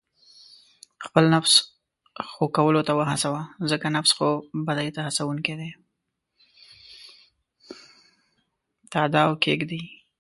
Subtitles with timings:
[8.93, 9.81] تاداو کښېږدي